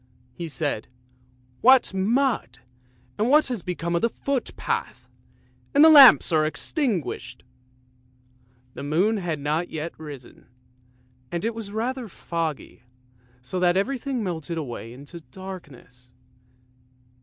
[0.33, 0.87] he said;
[1.61, 2.57] "what mud;
[3.19, 5.07] and what has become of the footpath?
[5.75, 7.43] And the lamps are extinguished!"
[8.73, 10.47] The moon had not yet risen,
[11.31, 12.81] and it was rather foggy,
[13.43, 16.09] so that everything melted away into darkness.